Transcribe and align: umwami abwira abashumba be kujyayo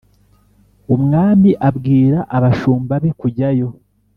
umwami 0.95 1.49
abwira 1.67 2.19
abashumba 2.37 2.93
be 3.03 3.09
kujyayo 3.19 3.67